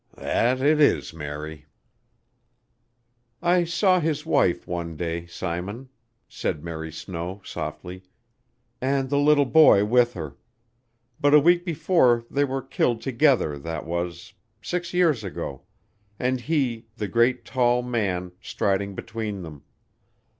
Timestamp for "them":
19.43-19.61